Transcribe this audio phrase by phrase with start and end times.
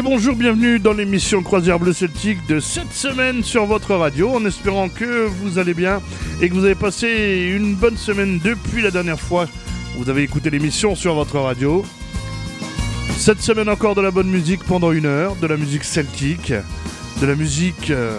[0.00, 4.46] Et bonjour, bienvenue dans l'émission Croisière Bleu Celtique de cette semaine sur votre radio, en
[4.46, 6.00] espérant que vous allez bien
[6.40, 9.46] et que vous avez passé une bonne semaine depuis la dernière fois
[9.94, 11.84] où vous avez écouté l'émission sur votre radio.
[13.18, 16.54] Cette semaine encore de la bonne musique pendant une heure, de la musique celtique,
[17.20, 18.18] de la musique euh,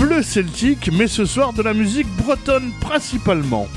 [0.00, 3.68] bleu celtique, mais ce soir de la musique bretonne principalement.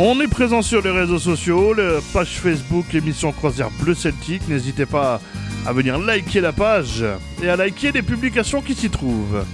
[0.00, 4.46] On est présent sur les réseaux sociaux, la page Facebook émission Croisière Bleu Celtique.
[4.46, 5.20] N'hésitez pas
[5.66, 7.04] à venir liker la page
[7.42, 9.44] et à liker les publications qui s'y trouvent.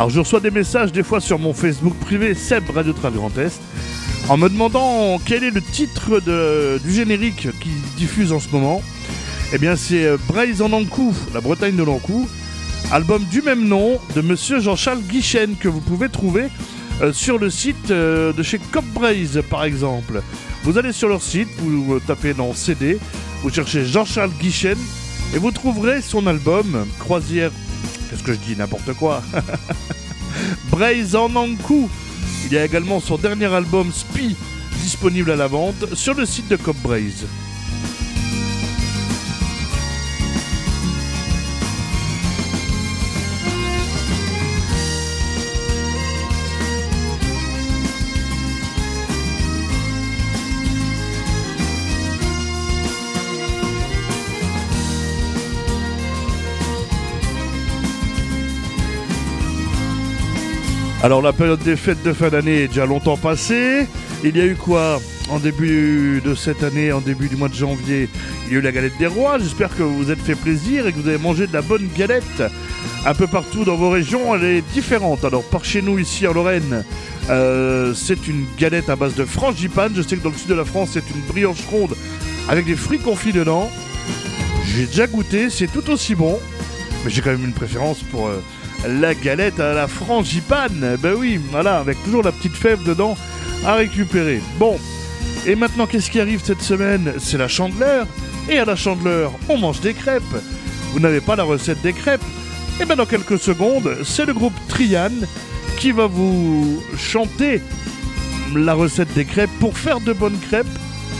[0.00, 3.36] Alors je reçois des messages des fois sur mon Facebook privé Seb Radio Train Grand
[3.36, 3.60] Est
[4.30, 6.22] en me demandant quel est le titre
[6.82, 7.68] du générique qui
[7.98, 8.80] diffuse en ce moment.
[9.52, 12.26] Eh bien c'est euh, Braise en Ankou, la Bretagne de l'Ankou,
[12.90, 16.46] album du même nom de monsieur Jean-Charles Guichen que vous pouvez trouver
[17.02, 20.22] euh, sur le site euh, de chez Cop Braise par exemple.
[20.62, 22.98] Vous allez sur leur site, vous tapez dans CD,
[23.42, 24.78] vous cherchez Jean-Charles Guichen
[25.34, 27.50] et vous trouverez son album Croisière
[28.10, 29.22] Qu'est-ce que je dis N'importe quoi.
[30.70, 31.88] Braise en Ankou.
[32.46, 34.34] Il y a également son dernier album Spi
[34.82, 37.26] disponible à la vente sur le site de Cop Braise.
[61.02, 63.86] Alors la période des fêtes de fin d'année est déjà longtemps passée.
[64.22, 65.00] Il y a eu quoi
[65.30, 68.06] en début de cette année, en début du mois de janvier?
[68.46, 69.38] Il y a eu la galette des rois.
[69.38, 71.88] J'espère que vous vous êtes fait plaisir et que vous avez mangé de la bonne
[71.96, 72.42] galette.
[73.06, 75.24] Un peu partout dans vos régions, elle est différente.
[75.24, 76.84] Alors par chez nous ici en Lorraine,
[77.30, 79.94] euh, c'est une galette à base de frangipane.
[79.96, 81.96] Je sais que dans le sud de la France, c'est une brioche ronde
[82.46, 83.70] avec des fruits confits dedans.
[84.66, 86.38] J'ai déjà goûté, c'est tout aussi bon.
[87.06, 88.26] Mais j'ai quand même une préférence pour...
[88.26, 88.42] Euh,
[88.86, 90.96] la galette à la frangipane.
[91.00, 93.16] Ben oui, voilà, avec toujours la petite fève dedans
[93.64, 94.40] à récupérer.
[94.58, 94.78] Bon,
[95.46, 97.14] et maintenant qu'est-ce qui arrive cette semaine?
[97.18, 98.06] C'est la chandeleur.
[98.48, 100.22] Et à la chandeleur, on mange des crêpes.
[100.92, 102.24] Vous n'avez pas la recette des crêpes?
[102.80, 105.10] Et bien dans quelques secondes, c'est le groupe Trian
[105.78, 107.60] qui va vous chanter
[108.54, 110.66] la recette des crêpes pour faire de bonnes crêpes.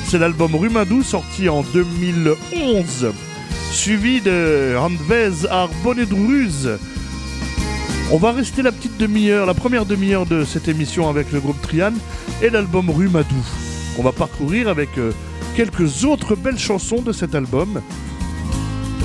[0.06, 3.12] C'est l'album Rumadou sorti en 2011,
[3.70, 6.78] suivi de Handvez Arbonedruz
[8.12, 11.60] on va rester la petite demi-heure, la première demi-heure de cette émission avec le groupe
[11.62, 11.92] Trian
[12.42, 13.46] et l'album Rue Madou.
[13.98, 15.12] On va parcourir avec euh,
[15.54, 17.80] quelques autres belles chansons de cet album.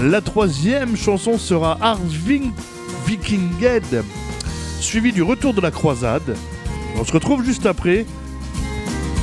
[0.02, 2.52] La troisième chanson sera Arving
[3.06, 4.04] Vikinged,
[4.80, 6.36] suivi du Retour de la Croisade.
[7.00, 8.08] On se retrouve juste après,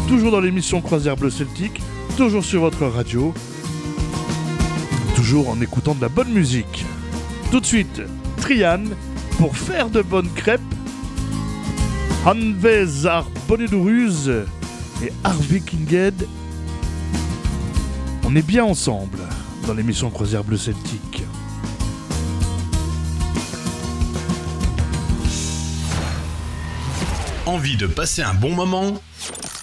[0.06, 1.82] toujours dans l'émission Croisière Bleu Celtique,
[2.16, 3.34] toujours sur votre radio,
[5.16, 6.84] toujours en écoutant de la bonne musique.
[7.50, 8.00] Tout de suite,
[8.36, 8.84] Trian
[9.42, 10.60] pour faire de bonnes crêpes.
[12.24, 14.28] Hanvezar Boneduruz
[15.02, 16.28] et Harvey Kinghead.
[18.22, 19.18] On est bien ensemble
[19.66, 21.24] dans l'émission Croisière Bleu Celtique.
[27.44, 28.94] Envie de passer un bon moment?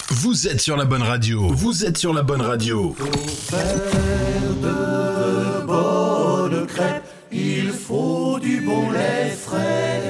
[0.10, 1.48] Vous êtes sur la bonne radio.
[1.54, 2.90] Vous êtes sur la bonne radio.
[2.90, 3.80] Pour faire
[4.62, 10.02] de bonnes crêpes il faut du bon lait frais,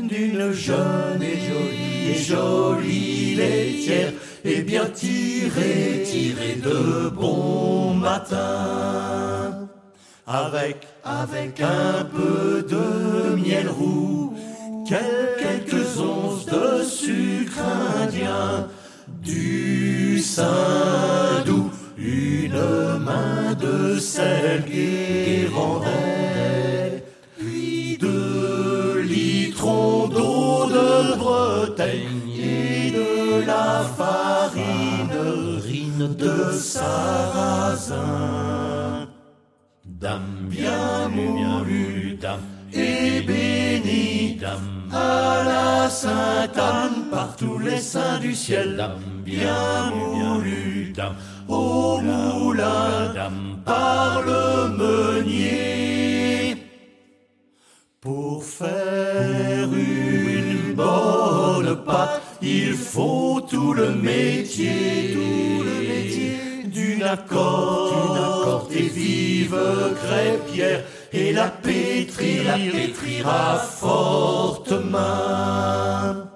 [0.00, 4.12] d'une jeune et jolie et jolie laitière,
[4.44, 9.68] et bien tiré, tiré de bon matin.
[10.26, 14.34] Avec, avec un peu de miel roux,
[14.86, 17.60] quelques onces de sucre
[18.02, 18.68] indien,
[19.22, 25.92] du sein doux, une main de sel guérandais,
[27.38, 35.18] puis deux litrons d'eau de Bretagne et de la farine
[36.14, 37.96] de sarrasin.
[39.84, 42.40] Dame bien moulu, dame
[42.72, 50.92] et bénie, dame à la Sainte-Anne par tous les saints du ciel, dame bien moulu,
[50.94, 51.16] dame
[51.48, 56.56] au moulin, dame par le meunier.
[58.00, 66.64] Pour faire une bonne pâte, il faut tout le métier, tout le métier.
[66.66, 69.56] D'une accord, et vive
[70.02, 76.28] crêpière et la pétrir, la pétrir à forte main.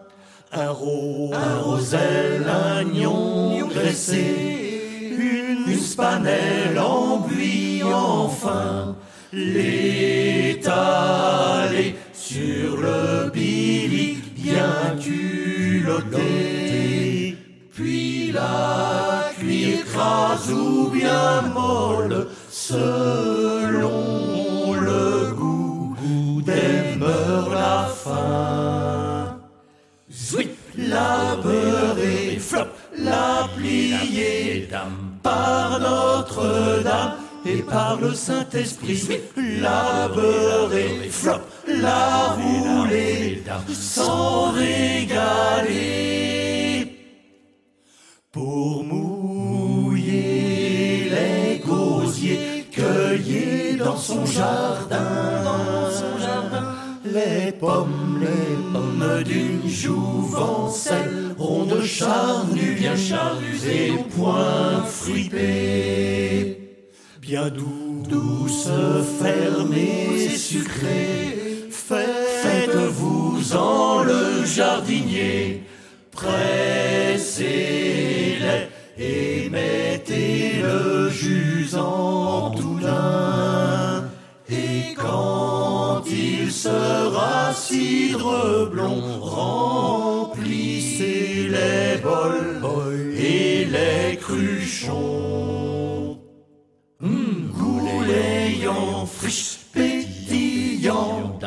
[0.52, 4.61] Un, rose, un roselle, un gnon graissé,
[5.92, 8.96] une, une spanelle en buis enfin,
[9.32, 10.62] l'étaler
[12.12, 16.20] sur le bilic bien culotté,
[17.72, 25.96] puis la cuire crase ou bien molle selon le goût
[26.44, 29.38] des mœurs la faim.
[30.10, 34.68] Zouip, la beurrer, flop, la plier,
[35.22, 37.14] par Notre-Dame
[37.44, 39.20] et par le Saint-Esprit,
[39.60, 43.42] la beurrer, flop, la rouler,
[43.72, 46.02] sans régaler.
[48.30, 50.00] Pour mouiller
[51.10, 56.74] les gosiers cueillis dans son jardin, dans son jardin,
[57.04, 66.62] les pommes, les pommes d'une jouvencelle, rondes charnues, bien charnues et point fripées
[67.22, 68.68] bien doux, douce,
[69.20, 71.70] fermée, sucrée.
[72.42, 75.62] Faites-vous-en le jardinier,
[76.10, 77.52] pressez-les
[78.98, 84.10] et mettez le jus en doudin.
[84.50, 89.20] Et quand il sera cidre blond,
[94.82, 96.18] cruchons.
[97.00, 101.38] Mmh, gouléant, friche, pétillant,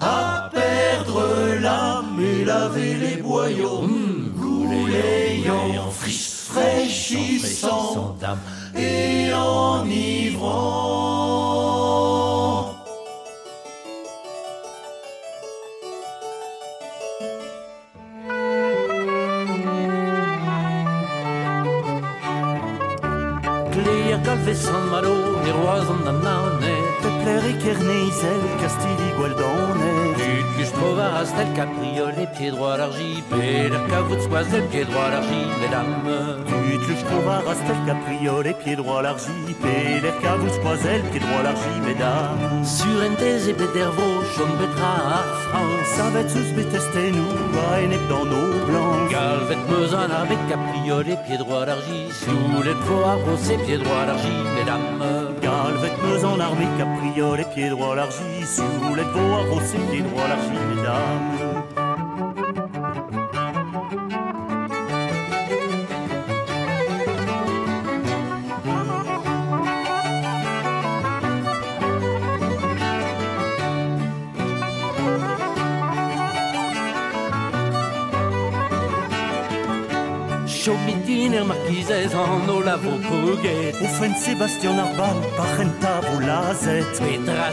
[0.00, 3.82] à perdre l'âme et laver les boyaux.
[3.82, 8.16] Mmh, gouléant, friche, fraîchissant,
[8.76, 11.19] et enivrant.
[27.70, 30.14] Pepler i Kerneisel, Castille Gualdone.
[30.16, 33.22] Tutluche provaras tel capriole, pieds droits l'argile.
[33.30, 36.44] Péler cavout soisel, pieds droits l'argile, mesdames.
[36.46, 39.54] Tutluche provaras tel capriole, pied droit l'argile.
[39.62, 42.64] Péler cavus poisel, pied droit l'argile, mesdames.
[42.64, 45.88] Sur un et d'ervo, chom betra à France.
[45.96, 49.10] Savet sus beteste nous, va enek dans nos blancs.
[49.10, 52.12] Galvet mezan avec capriole, pieds droits l'argile.
[52.12, 54.59] Sous les poids rosés, pieds droits l'argile,
[56.02, 58.46] meus en armée, capriole, pied droit l'argile.
[58.46, 61.59] Sous les veaux arrosés, pied droit l'argile, mesdames.
[81.30, 82.98] Chaumitiner marquises en olavo
[84.16, 86.84] Sébastien Arbal, parenta volazet.
[86.98, 87.52] Petra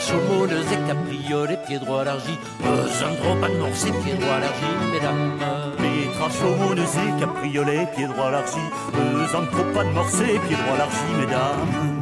[0.88, 2.38] capriole, pieds droits l'argile.
[2.60, 5.39] Besoin trop pas de morse, pieds droits l'argile, mesdames.
[5.77, 8.72] Petra chaumones et capriolet, pied droit l'argile.
[8.93, 11.97] Besoin de trop pas de morcé, pied droit l'argile, mesdames.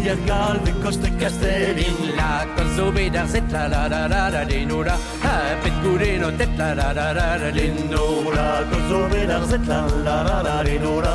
[0.00, 1.94] Rier galve, coste castellin.
[2.02, 4.96] In la cosa bedar zet la la la la la denora.
[5.22, 8.34] Ha pet gure no tet la la la la la denora.
[8.34, 11.14] La gozo bedar zet la la la la lenora.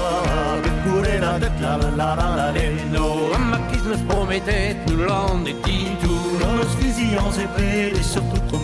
[0.64, 3.06] Bet kurena det la la la la la No,
[3.52, 8.04] makis me nos promettait nous l'en est dit tout Nos fusillants épais et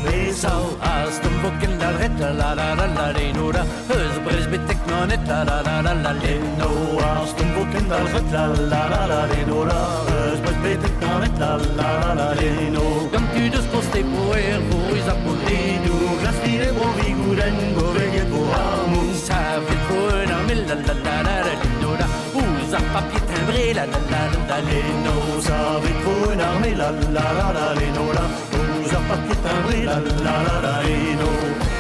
[0.02, 4.18] surtout promet ça Hast een boeken daar red la la la la leno da Heus
[4.26, 8.32] bres betek no net la la la la la leno Als een boeken daar het
[8.32, 12.34] la la la la leno la Heus met beter dan het la la la la
[12.34, 17.58] leno Quand tu dus koste poer voor is apporté Du glas die de bon viguren
[17.76, 21.92] go veille pour amour Ça fait pour un armée la la la la la leno
[22.00, 22.08] da
[22.42, 26.42] Us a papier timbré la la la la la leno Leno ça avec pour une
[26.42, 28.51] armée la la la la leno la
[29.12, 31.71] Nous a papier timbré la la la la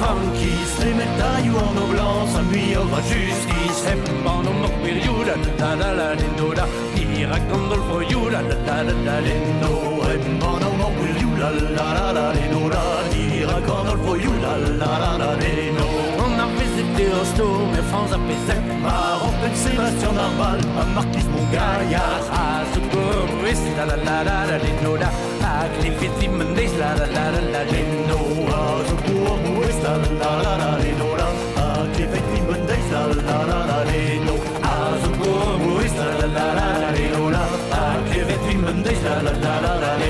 [0.00, 4.74] funky Qui se les médailles en nos blancs s'ennuie au va justice Hemban o mok
[4.82, 6.64] bir jula la la la leno da
[6.94, 9.72] Dira Gandolfo jula la la la la leno No,
[10.12, 14.18] en mono mo will you la la la la leno la Dira con al for
[14.44, 15.86] la la la la leno
[16.24, 22.24] On a visité Osto, mais France a pesé Maroc, Sébastien Narbal, un marquis mon gaillard
[22.32, 23.32] Ah, ce corps,
[23.76, 25.29] la la la la la leno da
[39.22, 40.09] la la la la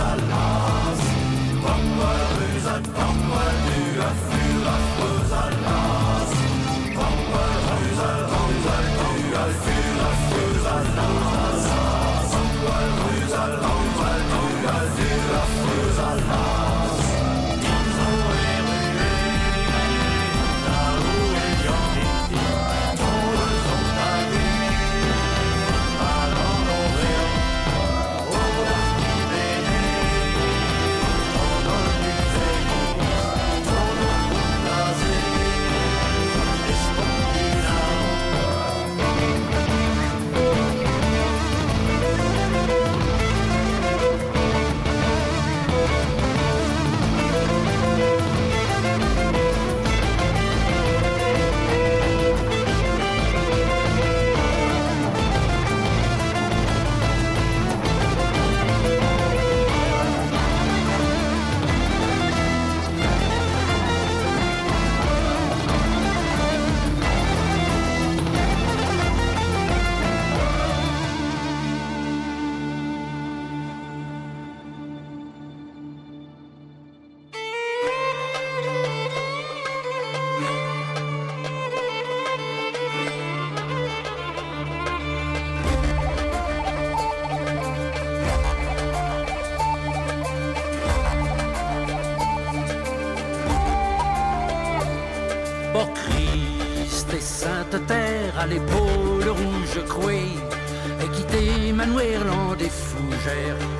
[0.00, 0.57] une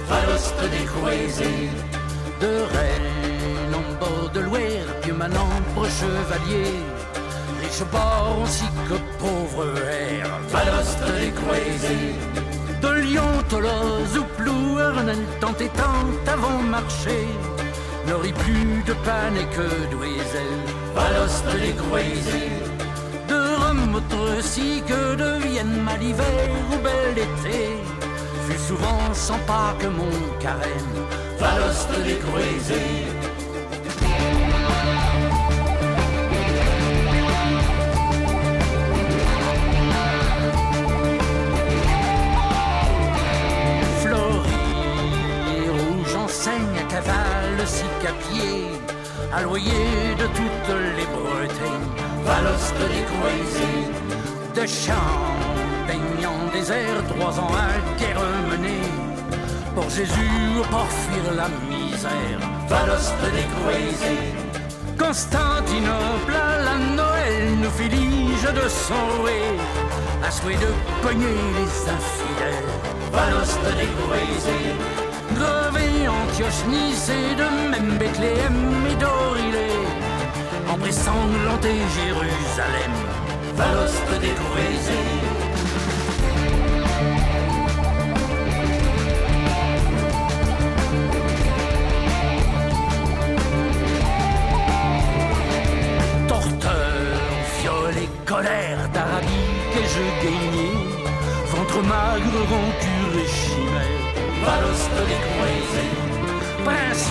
[0.09, 1.71] Valoste des croisés,
[2.41, 5.49] de Rennes en bord de l'Ouer, puis maintenant
[5.85, 6.73] chevalier.
[7.61, 10.27] Riche port ainsi que pauvre air,
[11.21, 12.15] des croisés.
[12.83, 17.27] De Lyon, Toloz ou Plouernel, tant et tant avant marché.
[18.07, 19.69] N'aurait plus de panne et que
[20.95, 22.69] Valoste des croisés
[23.99, 27.59] autre si que devienne mal hiver ou bel été
[28.69, 30.97] souvent sans pas que mon carême
[31.39, 32.85] valoste décroisé.
[45.57, 48.67] et rouge enseigne à cavale, si qu'à pied,
[49.43, 51.91] loyer de toutes les Bretagnes
[52.25, 53.73] Valoste décroisé
[54.57, 55.39] de champs
[55.87, 57.79] baignant désert, trois ans à.
[59.89, 64.17] Jésus, pour fuir la misère, Valoste décroisé
[64.99, 66.33] Constantinople
[66.65, 68.95] la Noël nous filige de son
[70.27, 72.73] à souhait de pogner les infidèles,
[73.13, 74.61] Valoste décroisé
[75.35, 79.79] Grevé Antioche, Nice de même Bethléem et d'Orilée
[80.73, 82.93] ombre sanglantée Jérusalem,
[83.57, 85.28] Valoste décroisé.
[98.29, 100.79] Colère d'Arabie que je gagnais,
[101.53, 104.05] ventre magre, rancure et chimère,
[104.45, 105.87] Valoste décroisé.
[106.65, 107.11] Prince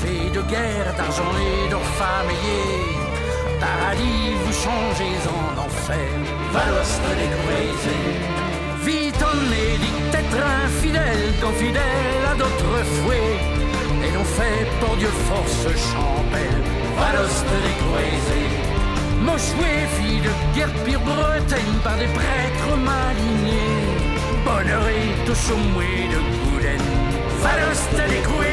[0.00, 1.80] fait de guerre, d'argent et d'or.
[3.60, 6.12] Paradis, vous changez en enfer,
[6.52, 7.98] Valoste décroisé.
[8.88, 9.38] Vite en
[9.70, 11.26] édicte être infidèle,
[11.62, 13.38] fidèle à d'autres fouets.
[14.06, 16.62] Et l'on fait pour Dieu force champelle,
[16.98, 18.73] Valoste décroisé.
[19.24, 23.80] Mochoué, fille de guerre pire Bretagne par des prêtres malignés.
[24.44, 26.90] Bonheur et de chaumoué de Goulaine,
[27.40, 28.44] Valoste décroisé.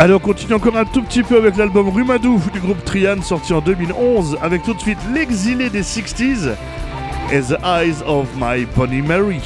[0.00, 3.52] Allez, on continue encore un tout petit peu avec l'album Rumadou du groupe Trian sorti
[3.52, 6.54] en 2011 avec tout de suite l'exilé des 60s,
[7.30, 9.42] As the Eyes of My Bonnie Mary.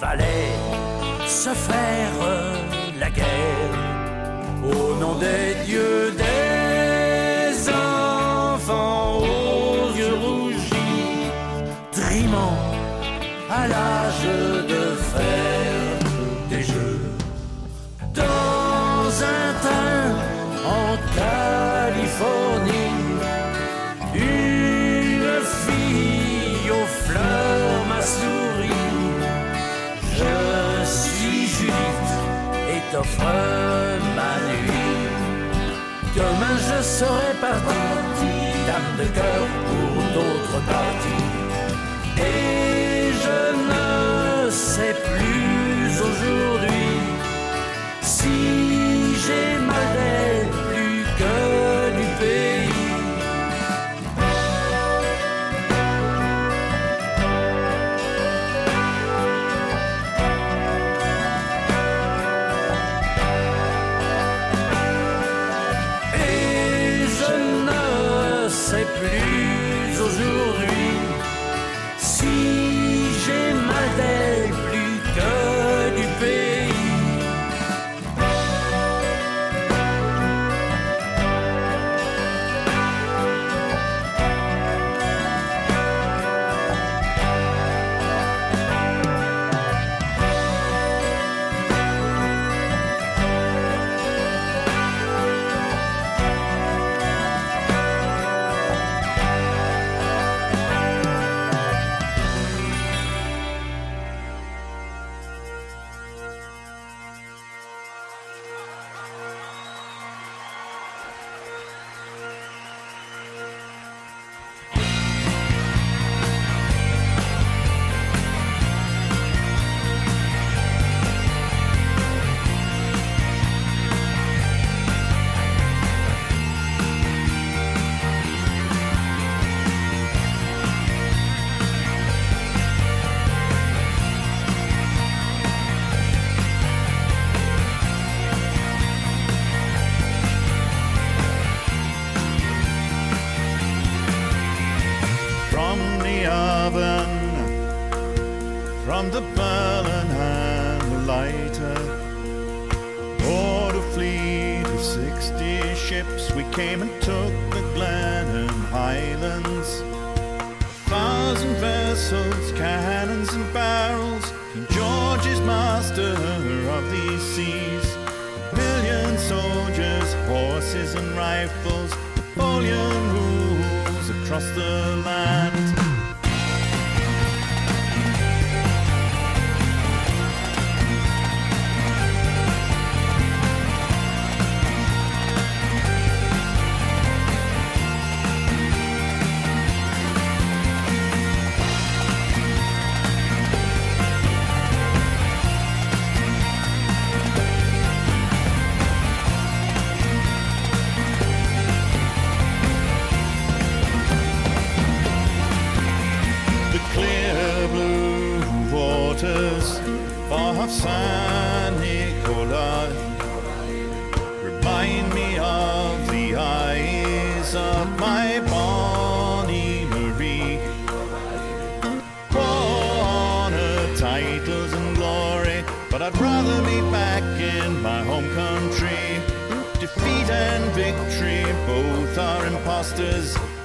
[0.00, 0.52] fallait
[1.26, 2.16] se faire
[2.98, 3.74] la guerre
[4.64, 11.30] au nom des dieux des enfants aux yeux rougis,
[11.92, 12.58] trimant
[13.50, 14.26] à l'âge
[14.68, 15.45] de fer.
[33.18, 35.08] Ma nuit.
[36.14, 38.32] Demain je serai parti,
[38.66, 40.95] dame de cœur pour d'autres parties.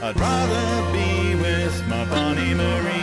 [0.04, 3.01] I'd rather be with my Bonnie Marie.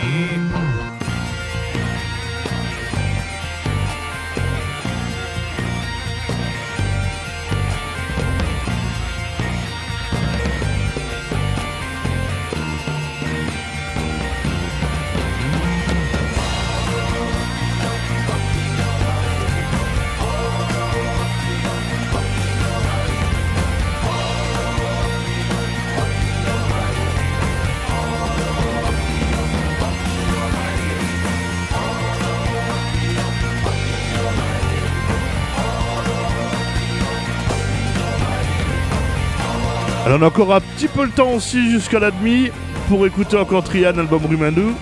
[40.19, 42.49] On a encore un petit peu le temps aussi jusqu'à la demi
[42.89, 44.73] pour écouter encore Trian, album Rumandou,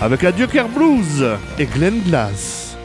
[0.00, 1.26] avec la Joker Blues
[1.58, 2.76] et Glenn Glass.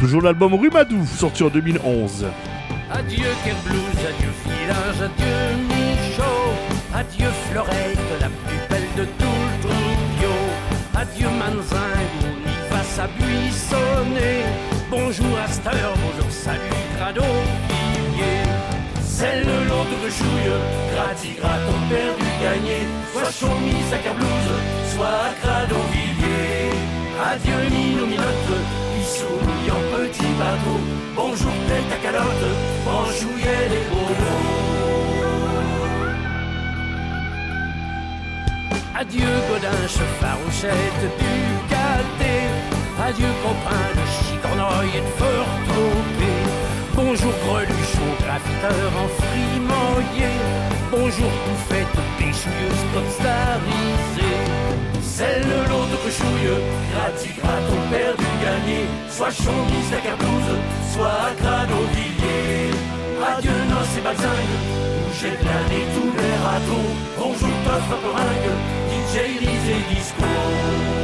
[0.00, 2.26] Toujours l'album Rumadou, sorti en 2011.
[2.90, 3.78] Adieu Kerblues,
[4.08, 9.35] adieu village, adieu mon Adieu Fleurette, la plus belle de tout le trio.
[10.98, 14.44] Adieu Manzing, on y va s'abuissonner.
[14.90, 17.22] Bonjour Astor, bonjour salut Crado
[19.02, 20.56] C'est le lot de chouille,
[20.94, 22.78] gratigrat, ton perdu gagné.
[23.12, 24.52] Soit chemise à cablouse,
[24.94, 25.34] soit
[25.92, 26.72] Villiers.
[27.30, 28.56] Adieu Mino Minotte,
[28.96, 30.80] Bissouli en petit bateau.
[31.14, 32.46] Bonjour tête à calotte,
[32.86, 34.65] bonjour les beaux
[38.98, 39.88] Adieu Godin,
[40.20, 41.36] farouchette du
[41.68, 42.48] gâté.
[43.06, 45.66] Adieu copain de chicornoy et de fort
[46.94, 50.32] Bonjour greluchon, graviteur en frimoyer.
[50.90, 54.38] Bonjour bouffette, péchouilleuse, popstarisée.
[55.02, 56.56] C'est le lot de chouille,
[56.92, 58.80] gratigrat, ton père du gagné.
[59.10, 60.56] Soit chomise à Cablouze,
[60.94, 62.72] soit crado villiers.
[63.28, 64.56] Adieu noces et balzingues,
[64.96, 66.90] où j'ai plané tous les râteaux.
[67.18, 67.96] Bonjour toffre
[69.12, 70.95] peringue, DJ et Disco.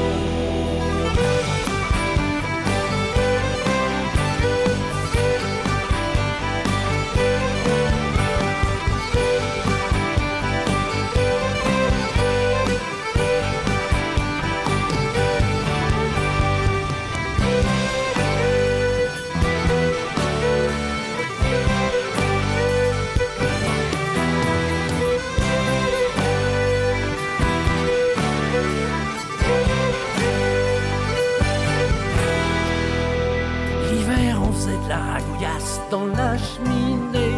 [35.93, 37.37] Dans la cheminée.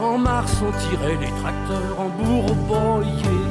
[0.00, 3.42] En mars, on tirait les tracteurs en bourboyer.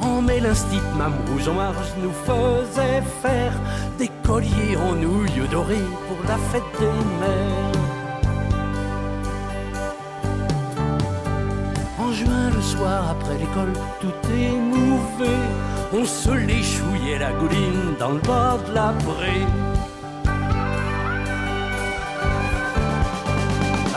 [0.00, 3.54] En mai, l'instit Mamouge en marge nous faisait faire
[3.98, 7.82] des colliers en nouilles dorées pour la fête des mères.
[12.00, 15.34] En juin, le soir, après l'école, tout émouvé,
[15.92, 19.71] on se l'échouillait la gouline dans le bord de la brée.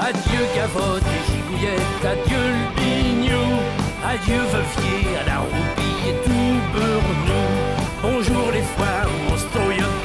[0.07, 2.65] Adieu gavotte et gigouillette, adieu le
[4.07, 7.47] adieu veuvier à la roupie et tout beurnou.
[8.03, 9.47] Bonjour les foires, on se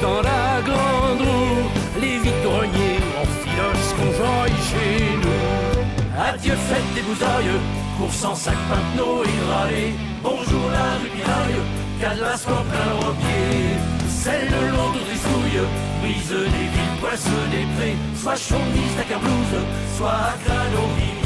[0.01, 1.69] dans la grande roue,
[2.01, 6.19] les vides-greniers, on filoche qu'on joye chez nous.
[6.19, 7.59] Adieu fête des bousailles,
[7.99, 9.93] course en sac pinteau et râler.
[10.23, 11.61] Bonjour la rue
[11.99, 13.51] cadlas en plein repied.
[13.77, 13.90] C'est
[14.25, 15.61] le long de tristouille,
[16.01, 19.61] brise des villes, poisse des prés, soit chaumise à blouse,
[19.97, 21.20] soit crâne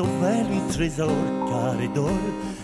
[0.00, 1.12] Sauver un trésor
[1.46, 2.20] care dor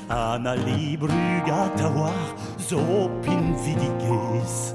[0.09, 4.73] Ana librugat a war zo pin vidiges.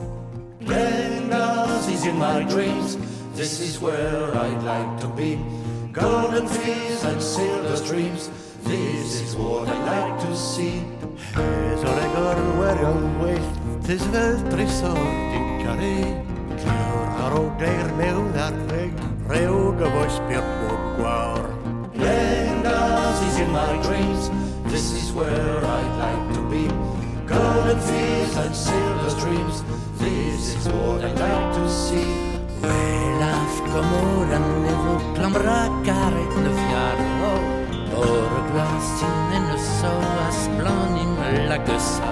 [0.60, 2.98] Glendas is in my dreams
[3.34, 5.40] This is where I'd like to be.
[5.92, 8.30] Golden fields and silver streams
[8.64, 10.86] This is what I'd like to see.
[11.34, 13.54] Ez oregor where on west
[13.88, 15.02] Tis vel tresor
[15.34, 16.24] din care
[16.62, 18.94] Clor ar o clear, mewn ar clear,
[19.26, 20.22] Rewg o foes
[23.42, 24.30] in my dreams.
[24.72, 26.68] This is where I'd like to be.
[27.26, 29.64] Golden fields and silver streams.
[29.98, 32.12] This is what I'd like to see.
[32.62, 37.34] Welaf komora nevo klamra karet ne fiarlo.
[38.04, 39.94] Or glasin en le so
[40.28, 41.14] asplanim
[41.50, 42.12] la gesa.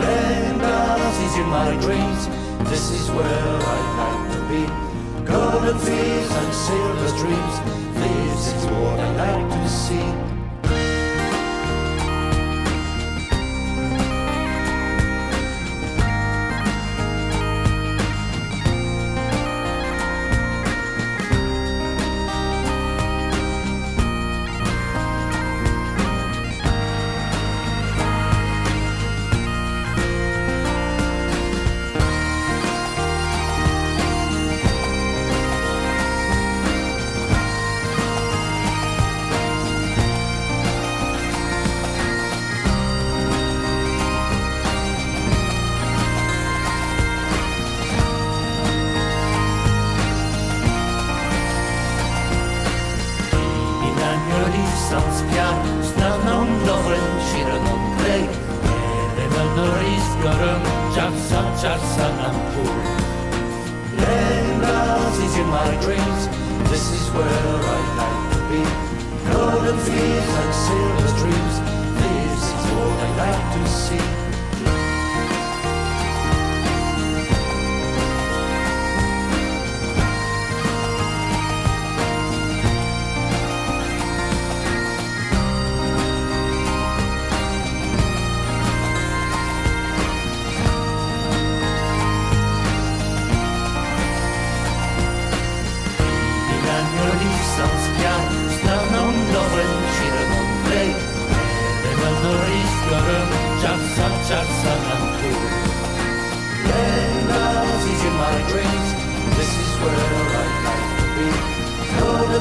[0.00, 2.22] Lendas is in my dreams.
[2.70, 4.85] This is where I'd like to be.
[5.26, 7.56] Golden fields and silver streams.
[7.94, 10.35] This is what I like to see.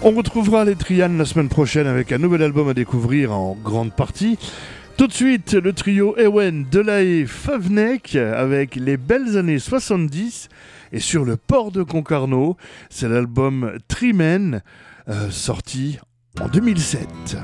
[0.00, 3.92] On retrouvera les Trianes la semaine prochaine avec un nouvel album à découvrir en grande
[3.92, 4.38] partie.
[4.96, 10.48] Tout de suite, le trio Ewen, Delahaye, Favnek avec les belles années 70
[10.92, 12.56] et sur le port de Concarneau,
[12.90, 14.62] c'est l'album Trimen
[15.08, 15.98] euh, sorti
[16.40, 17.36] en 2007.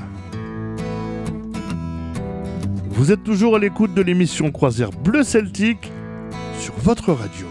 [2.89, 5.91] Vous êtes toujours à l'écoute de l'émission Croisière Bleu Celtique
[6.59, 7.47] sur votre radio.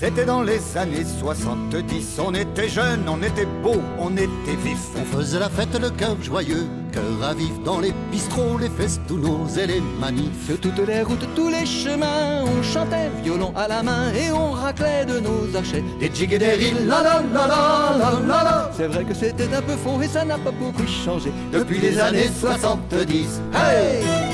[0.00, 4.78] C'était dans les années 70, on était jeunes, on était beau, on était vif.
[4.96, 9.58] On faisait la fête, le cœur joyeux, cœur à vif dans les bistrots, les festounos
[9.58, 10.46] et les manifs.
[10.46, 14.52] Sur toutes les routes, tous les chemins, on chantait violon à la main et on
[14.52, 15.84] raclait de nos archets.
[16.00, 18.70] Des jig et des la la la la la la la.
[18.74, 22.00] C'est vrai que c'était un peu faux et ça n'a pas beaucoup changé depuis les
[22.00, 23.42] années 70.
[23.52, 24.30] Hey!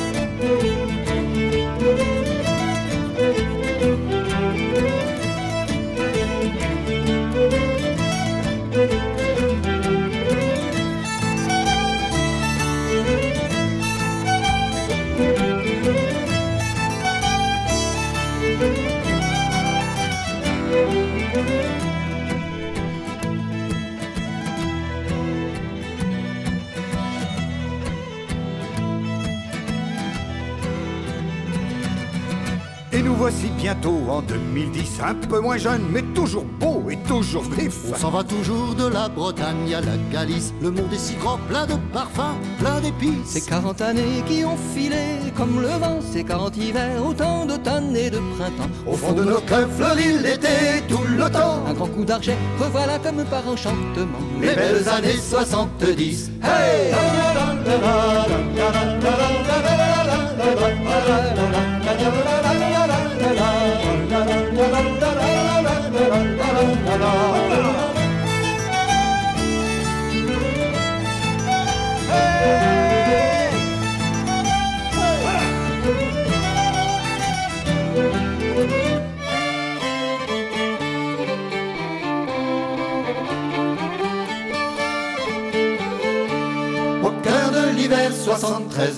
[34.73, 37.75] 2010, un peu moins jeune, mais toujours beau et toujours vif.
[37.93, 40.53] On s'en va toujours de la Bretagne à la Galice.
[40.61, 43.27] Le monde est si grand, plein de parfums, plein d'épices.
[43.27, 44.97] Ces 40 années qui ont filé
[45.37, 48.71] comme le vent, ces 40 hivers, autant d'automne et de printemps.
[48.87, 51.65] Au fond de nos cœurs fleurit l'été tout le temps.
[51.67, 54.19] Un grand coup d'argent, revoilà comme par enchantement.
[54.41, 56.31] Les belles années 70.
[56.43, 56.95] Hey!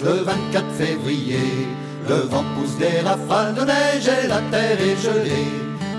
[0.05, 1.69] le 24 février.
[2.09, 5.49] Le vent pousse des rafales de neige et la terre est gelée.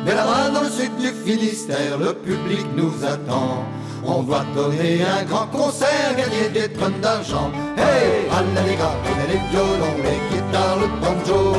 [0.06, 3.66] Mais là-bas, dans le sud du Finistère, le public nous attend.
[4.06, 7.52] On doit donner un grand concert, gagner des tonnes d'argent.
[7.78, 11.56] Hey, allez les gars, prenez les violons, les guitares, le banjo.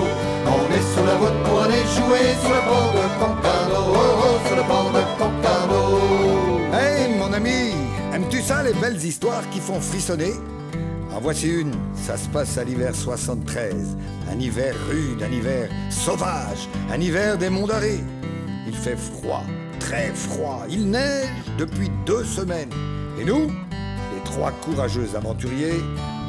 [0.46, 4.46] On est sur la route pour aller jouer sur le bord de Concarneau, oh, oh,
[4.46, 5.00] sur le bord de
[6.76, 7.74] Hey, mon ami,
[8.14, 10.34] aimes-tu ça les belles histoires qui font frissonner?
[11.20, 13.74] En voici une, ça se passe à l'hiver 73.
[14.32, 18.00] Un hiver rude, un hiver sauvage, un hiver des monts d'arrêt.
[18.66, 19.42] Il fait froid,
[19.78, 20.64] très froid.
[20.70, 22.70] Il neige depuis deux semaines.
[23.20, 25.80] Et nous, les trois courageux aventuriers,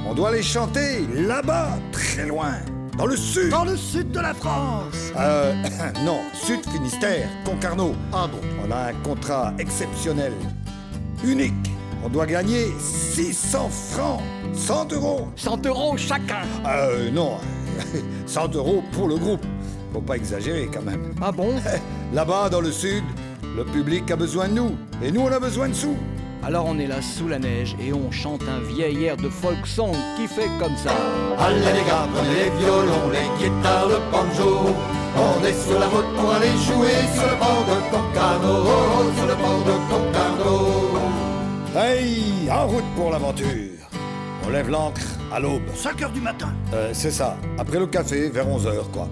[0.05, 2.55] on doit les chanter là-bas, très loin,
[2.97, 5.53] Dans le sud Dans le sud de la France Euh,
[6.05, 7.95] non, sud Finistère, Concarneau.
[8.11, 10.33] Ah bon On a un contrat exceptionnel,
[11.23, 11.70] unique.
[12.03, 14.21] On doit gagner 600 francs,
[14.53, 15.27] 100 euros.
[15.35, 17.37] 100 euros chacun Euh, non,
[18.25, 19.45] 100 euros pour le groupe.
[19.93, 21.13] Faut pas exagérer quand même.
[21.21, 21.53] Ah bon?
[22.13, 23.03] Là-bas, dans le sud,
[23.55, 24.71] le public a besoin de nous.
[25.03, 25.95] Et nous, on a besoin de sous.
[26.43, 29.63] Alors on est là sous la neige et on chante un vieil air de folk
[29.67, 30.89] song qui fait comme ça.
[31.37, 34.73] Allez les gars, prenez les violons, les guitares, le banjo.
[35.15, 38.63] On est sur la route pour aller jouer sur le port de Concarneau,
[39.15, 40.10] sur le port de Concarneau.
[41.75, 43.47] Hey, en route pour l'aventure.
[44.45, 45.01] On lève l'ancre
[45.33, 45.61] à l'aube.
[45.73, 49.07] 5 heures du matin Euh, c'est ça, après le café, vers 11h, quoi.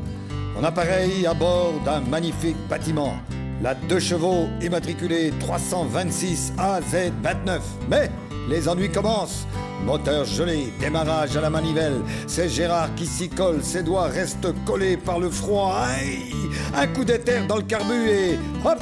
[0.60, 3.14] On appareille à bord d'un magnifique bâtiment.
[3.62, 7.60] La deux chevaux immatriculée 326 AZ29.
[7.90, 8.12] Mais
[8.50, 9.46] les ennuis commencent.
[9.86, 12.02] Moteur gelé, démarrage à la manivelle.
[12.28, 15.78] C'est Gérard qui s'y colle, ses doigts restent collés par le froid.
[15.78, 16.34] Aïe
[16.76, 18.80] Un coup d'éther dans le carbu et hop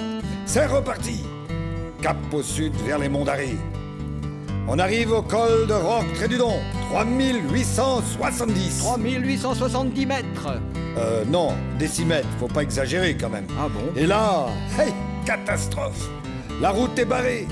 [0.48, 1.24] C'est reparti
[2.02, 3.58] Cap au sud vers les monts d'Arrée.
[4.68, 6.60] On arrive au col de Roc-Trédudon,
[6.92, 8.80] 3870.
[8.80, 10.48] 3870 mètres
[10.98, 13.48] Euh, non, décimètres, faut pas exagérer quand même.
[13.60, 13.94] Ah bon?
[13.96, 14.48] Et là,
[14.80, 14.94] hey,
[15.26, 16.08] catastrophe
[16.62, 17.48] La route est barrée.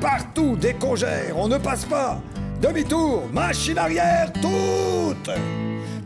[0.00, 2.20] Partout des congères, on ne passe pas.
[2.60, 5.30] Demi-tour, machine arrière, toute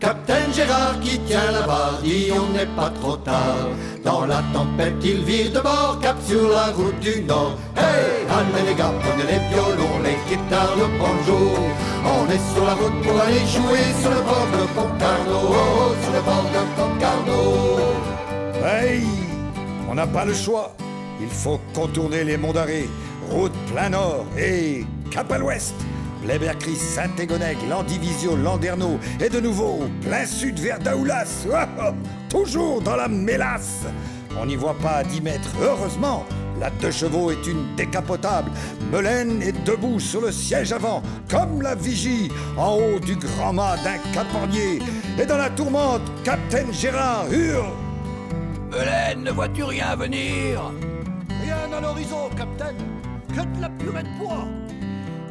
[0.01, 3.69] Capitaine Gérard qui tient la barre dit on n'est pas trop tard.
[4.05, 7.59] Dans la tempête, il vire de bord, cap sur la route du Nord.
[7.77, 11.39] Hey, allez les gars, prenez les violons, les guitares, le banjo.
[12.05, 16.13] On est sur la route pour aller jouer sur le bord de Concarneau, oh, sur
[16.13, 17.79] le bord de Concarneau.
[18.65, 19.03] Hey
[19.91, 20.75] On n'a pas le choix.
[21.21, 22.89] Il faut contourner les monts d'Arrée,
[23.31, 25.75] route plein nord et cap à l'ouest.
[26.23, 31.47] Blébercry, Saint-Égonègue, Landivisio, Landerneau et de nouveau plein sud vers Daoulas.
[31.49, 31.93] Oh, oh,
[32.29, 33.85] toujours dans la mélasse.
[34.41, 35.51] On n'y voit pas à 10 mètres.
[35.61, 36.25] Heureusement,
[36.61, 38.51] la deux chevaux est une décapotable.
[38.93, 43.77] Melaine est debout sur le siège avant, comme la vigie, en haut du grand mât
[43.85, 44.81] d'un capornier.
[45.19, 47.73] Et dans la tourmente, Capitaine Gérard hurle.
[48.73, 50.73] Hélène, ne vois-tu rien venir?
[51.43, 52.77] Rien à l'horizon, capitaine
[53.29, 54.47] Que de la purée de bois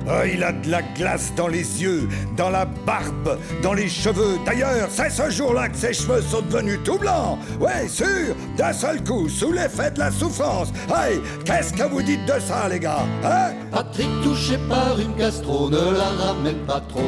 [0.10, 4.38] Ah, il a de la glace dans les yeux, dans la barbe, dans les cheveux.
[4.45, 7.38] D'ailleurs, c'est ce jour-là que ses cheveux sont devenus tout blancs.
[7.60, 10.70] Ouais, sûr, d'un seul coup, sous l'effet de la souffrance.
[10.89, 13.51] Hey, qu'est-ce que vous dites de ça, les gars Hein?
[13.72, 17.01] Patrick touché par une gastro, ne la ramène pas trop.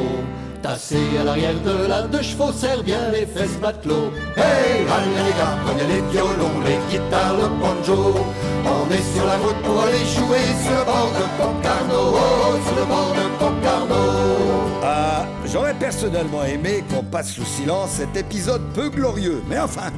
[0.62, 4.12] Tassé à l'arrière de la deux chevaux, serre bien les fesses matelot.
[4.36, 8.14] Hey, allez les gars, prenez les violons, les guitares, le banjo.
[8.66, 12.76] On est sur la route pour aller jouer sur le bord de Concarneau, oh, sur
[12.76, 14.80] le bord de Concarneau.
[14.82, 19.42] Ah, j'aurais personnellement aimé qu'on passe sous silence cet épisode peu glorieux.
[19.48, 19.90] Mais enfin,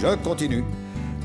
[0.00, 0.64] je continue.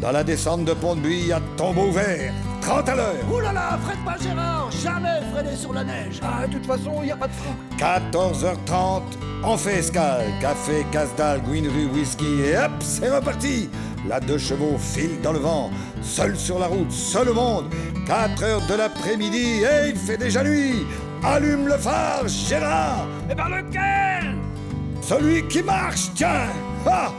[0.02, 3.16] Dans la descente de Pont-de-Buis, à tombeau vert, 30 à l'heure.
[3.34, 7.04] Ouh là là, freine pas Gérard Jamais freiner sur la neige Ah, de toute façon,
[7.04, 8.02] y a pas de frein.
[8.10, 9.02] 14h30,
[9.44, 10.28] on fait escale.
[10.40, 13.70] Café, casse-dalle, Guineru, whisky et hop, c'est reparti.
[14.08, 15.70] La deux chevaux file dans le vent,
[16.02, 17.66] seul sur la route, seul au monde.
[18.08, 20.86] 4 heures de l'après-midi et il fait déjà nuit.
[21.22, 23.06] Allume le phare, Gérard.
[23.30, 24.38] Eh ben lequel?
[25.02, 26.48] Celui qui marche, tiens
[26.88, 27.12] Ah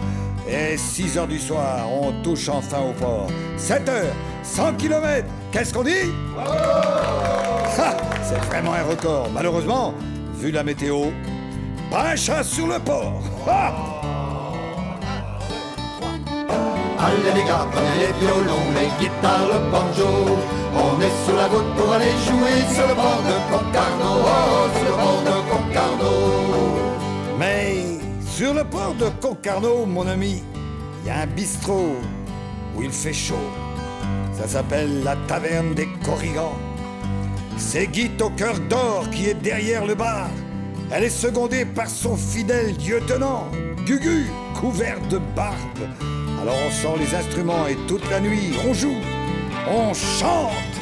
[0.48, 3.28] Et 6 heures du soir, on touche enfin au port.
[3.56, 6.10] 7 heures, 100 km, qu'est-ce qu'on dit?
[6.38, 9.28] Ah, C'est vraiment un record.
[9.32, 9.94] Malheureusement,
[10.34, 11.06] vu la météo,
[11.90, 13.20] pas un chat sur le port.
[13.48, 13.72] Ah
[17.02, 20.38] Allez les gars, prenez les violons, les guitares, le banjo.
[20.74, 24.84] On est sur la route pour aller jouer sur le bord de Concarneau, oh, sur
[24.84, 26.76] le bord de Concarneau.
[27.38, 27.69] Mais
[28.40, 30.42] sur le port de Concarneau, mon ami,
[31.02, 31.96] il y a un bistrot
[32.74, 33.50] où il fait chaud.
[34.32, 36.56] Ça s'appelle la taverne des Corrigans.
[37.58, 40.30] C'est Guy au cœur d'or qui est derrière le bar.
[40.90, 43.44] Elle est secondée par son fidèle lieutenant,
[43.84, 45.84] Gugu, couvert de barbe.
[46.40, 49.02] Alors on sort les instruments et toute la nuit, on joue,
[49.68, 50.79] on chante.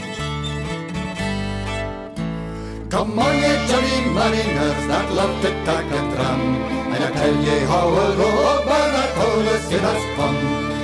[2.90, 6.40] Come on, ye jolly mariners that love to tack a drum.
[6.88, 10.40] And I tell ye how a and a chorus it has come.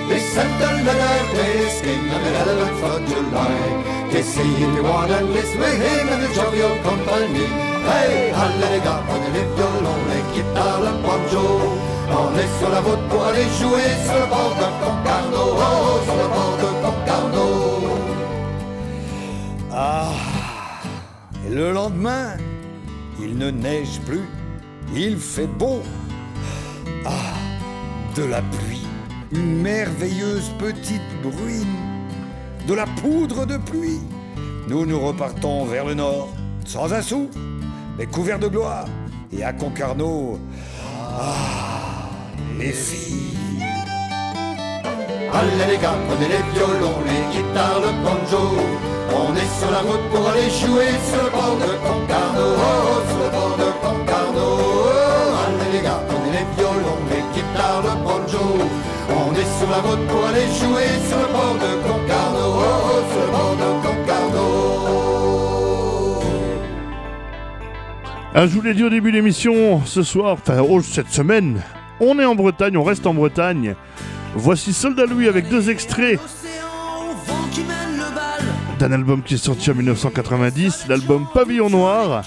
[0.09, 0.69] They sent a
[1.33, 3.57] to his king on the 11th of July.
[4.13, 7.49] To see you want to list with him in the jovial company.
[7.89, 11.47] Hey, alléluia, prenez les violons, les guitares, le banjo.
[12.21, 15.49] On est sur la route pour aller jouer sur le bord de Concarneau.
[15.57, 17.53] Oh, sur le bord de Concarneau.
[19.73, 20.34] Ah
[21.55, 22.37] le lendemain,
[23.21, 24.25] il ne neige plus,
[24.95, 25.83] il fait beau.
[27.07, 27.35] Ah
[28.17, 28.87] de la pluie,
[29.33, 31.77] une merveilleuse petite bruine,
[32.67, 34.01] de la poudre de pluie.
[34.69, 36.29] Nous nous repartons vers le nord,
[36.65, 37.29] sans un sou,
[37.99, 38.87] mais couverts de gloire.
[39.33, 40.39] Et à Concarneau,
[41.01, 42.09] ah,
[42.59, 43.65] les filles.
[45.33, 47.54] Allez les gars, prenez les violons, les guitares,
[49.75, 53.69] la route pour aller jouer sur le bord de Concarneau, oh, sur le bord de
[53.83, 54.53] Concarneau.
[54.63, 58.47] Oh, allez les gars, prenez les violons, les guitares, le banjo.
[59.11, 63.23] On est sur la route pour aller jouer sur le bord de Concarneau, oh, sur
[63.27, 64.53] le bord de Concarneau.
[68.37, 71.63] Ah, je vous l'ai dit au début de l'émission, ce soir, enfin oh, cette semaine,
[71.99, 73.75] on est en Bretagne, on reste en Bretagne.
[74.37, 76.21] Voici Soldat Louis avec deux extraits
[78.79, 82.23] d'un album qui est sorti en 1990, l'album Pavillon Noir,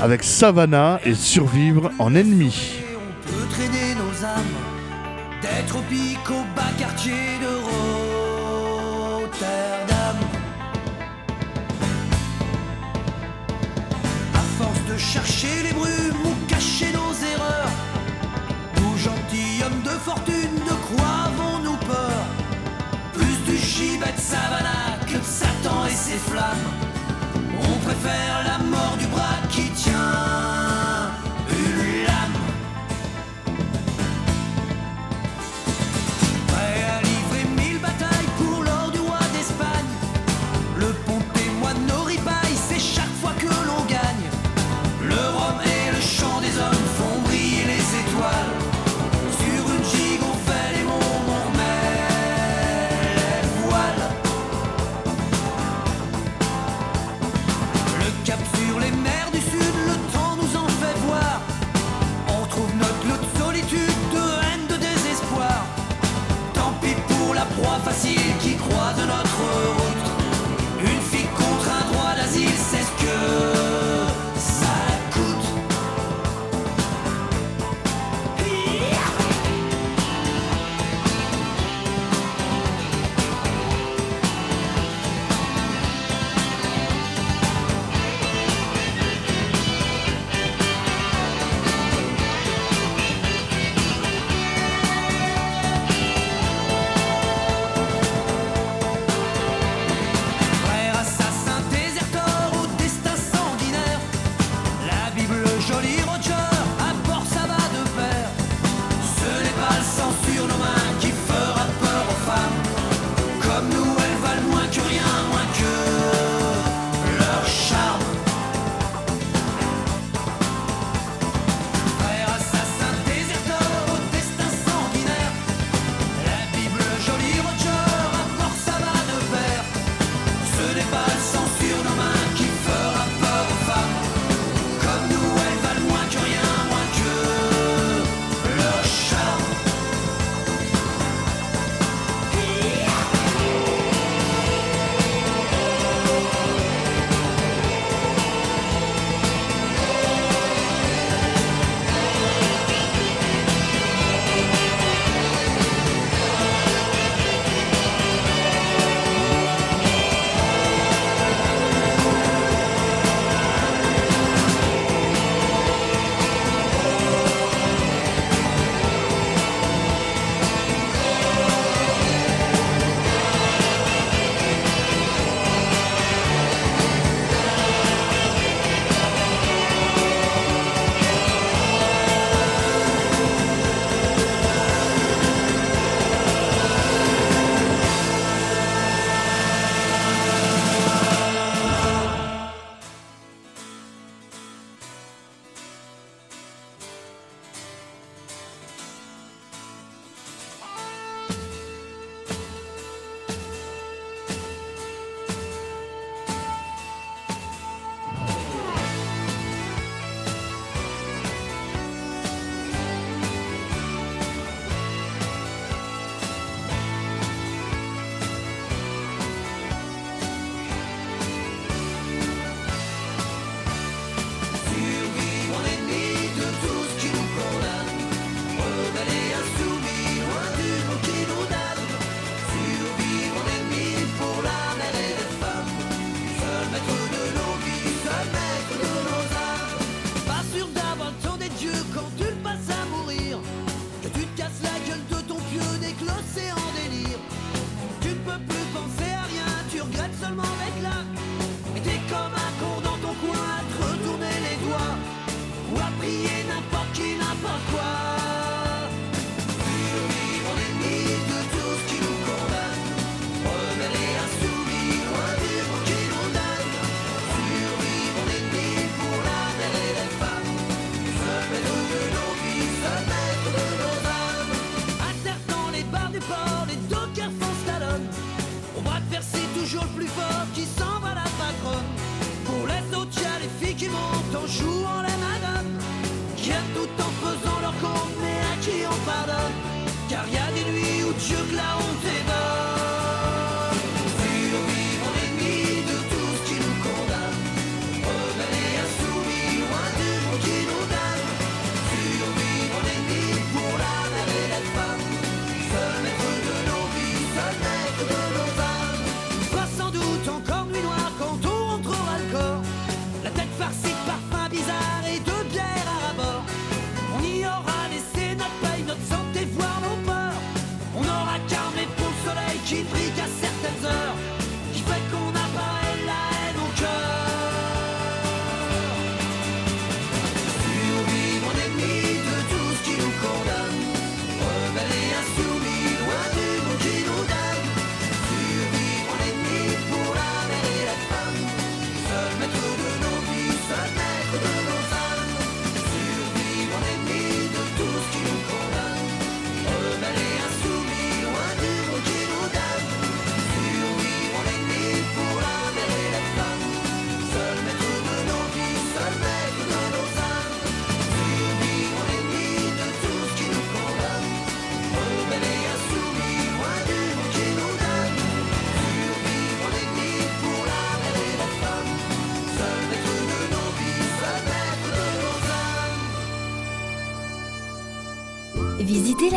[0.00, 2.76] avec Savannah et Survivre en ennemi.
[2.96, 4.58] On peut traîner nos âmes
[5.42, 7.48] des tropiques au bas quartier de
[9.20, 10.16] Rotterdam.
[14.34, 17.72] À force de chercher les brumes ou cacher nos erreurs,
[18.80, 22.26] nous gentilshommes de fortune, de quoi avons-nous peur
[23.12, 24.83] Plus du gibet de Savannah
[26.16, 29.73] On préfère la mort du bras qui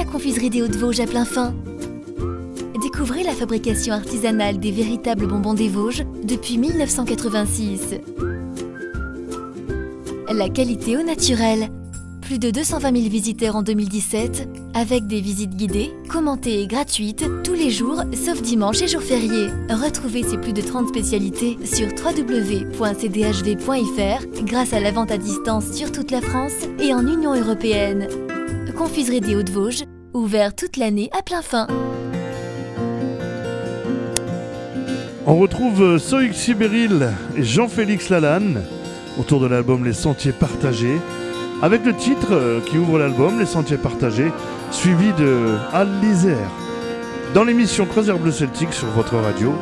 [0.08, 1.54] confiserie des Hautes-Vosges à plein fin.
[2.82, 7.96] Découvrez la fabrication artisanale des véritables bonbons des Vosges depuis 1986.
[10.34, 11.70] La qualité au naturel.
[12.22, 17.54] Plus de 220 000 visiteurs en 2017, avec des visites guidées, commentées et gratuites tous
[17.54, 19.48] les jours, sauf dimanche et jours fériés.
[19.70, 22.84] Retrouvez ces plus de 30 spécialités sur www.cdhv.fr
[24.44, 28.10] grâce à la vente à distance sur toute la France et en Union européenne.
[28.78, 29.86] Confiserie des Hauts-de-Vosges,
[30.18, 31.68] ouvert toute l'année à plein fin.
[35.26, 38.64] On retrouve euh, Soïk Sibéril et Jean-Félix Lalanne
[39.20, 40.98] autour de l'album Les Sentiers Partagés,
[41.62, 44.32] avec le titre euh, qui ouvre l'album Les Sentiers Partagés,
[44.72, 46.38] suivi de Al Lizer,
[47.34, 49.54] dans l'émission Croisière Bleu Celtique sur votre radio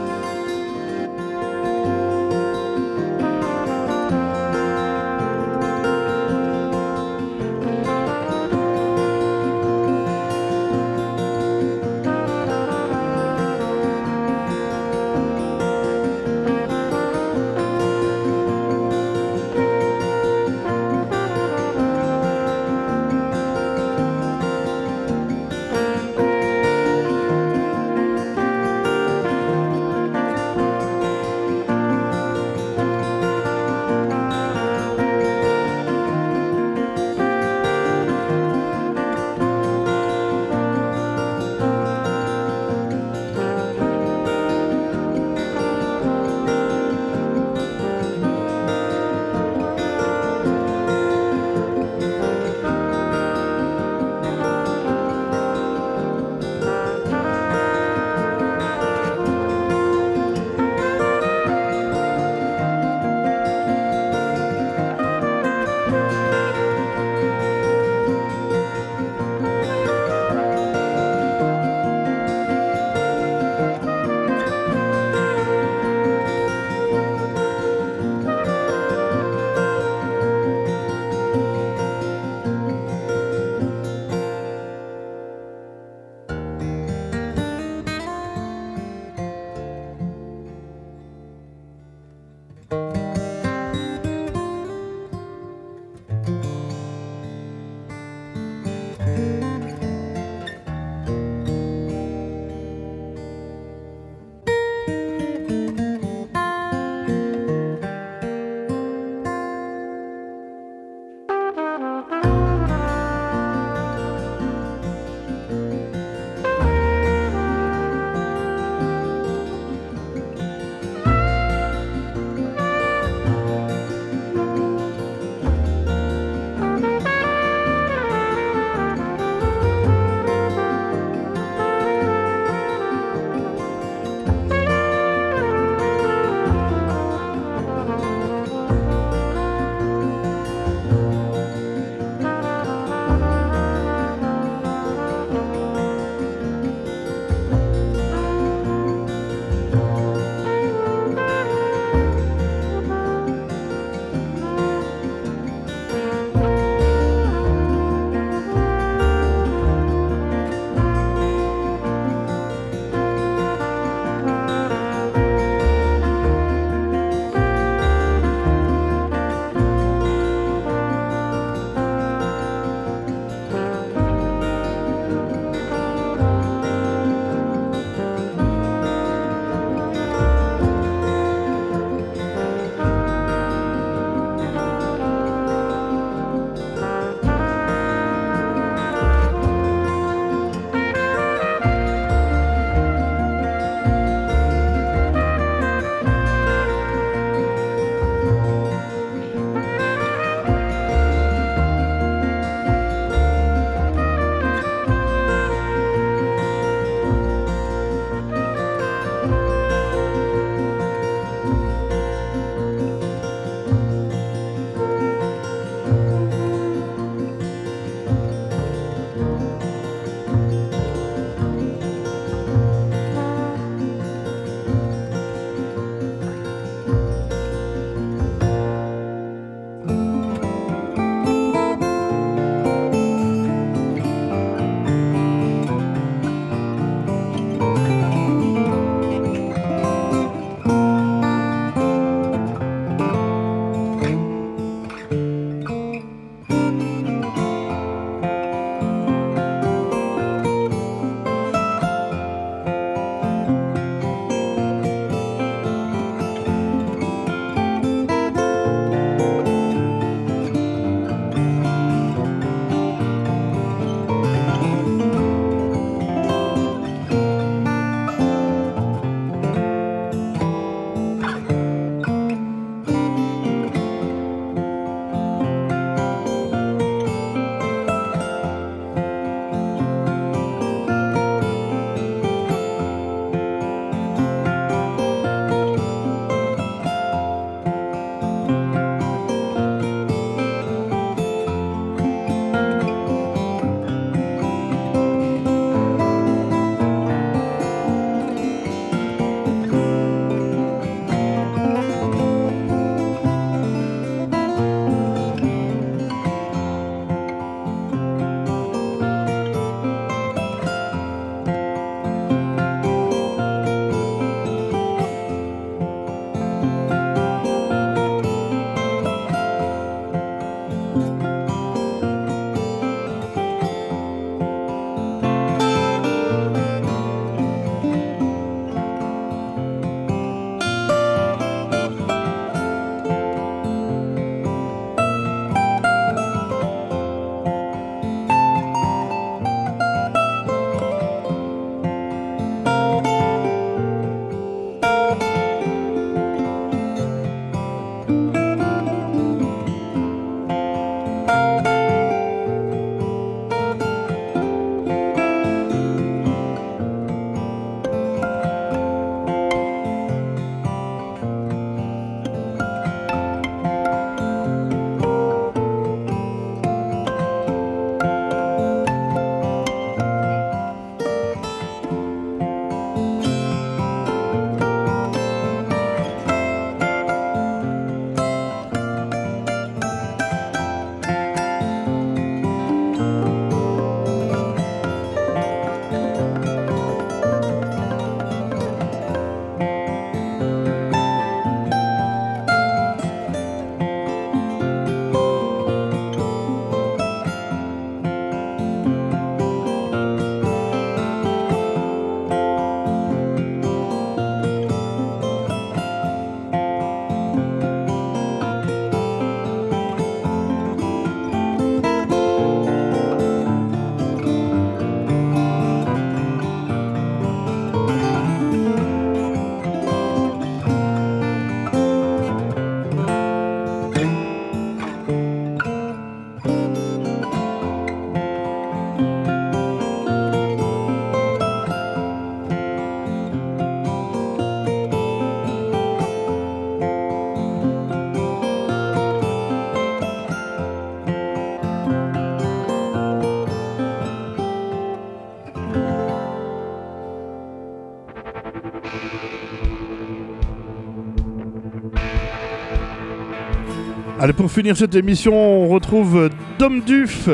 [454.26, 457.30] Allez, pour finir cette émission, on retrouve Dom Duf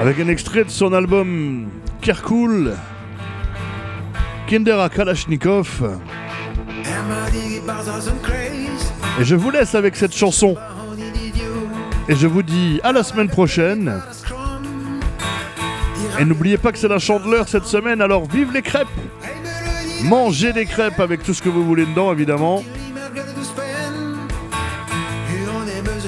[0.00, 1.66] avec un extrait de son album
[2.00, 2.72] Kerkoul,
[4.46, 5.98] Kindera Kalashnikov.
[9.18, 10.54] Et je vous laisse avec cette chanson.
[12.08, 14.00] Et je vous dis à la semaine prochaine.
[16.20, 18.86] Et n'oubliez pas que c'est la chandeleur cette semaine, alors vive les crêpes
[20.04, 22.62] Mangez des crêpes avec tout ce que vous voulez dedans, évidemment.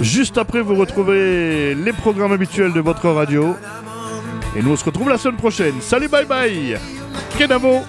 [0.00, 3.54] Juste après, vous retrouvez les programmes habituels de votre radio.
[4.56, 5.74] Et nous, on se retrouve la semaine prochaine.
[5.80, 6.78] Salut, bye bye
[7.36, 7.82] Kenavo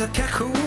[0.00, 0.59] the cackle.